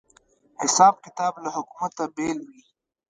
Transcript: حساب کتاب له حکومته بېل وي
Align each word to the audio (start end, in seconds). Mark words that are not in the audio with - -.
حساب 0.61 0.93
کتاب 1.05 1.33
له 1.43 1.49
حکومته 1.55 2.03
بېل 2.15 2.37
وي 2.47 2.61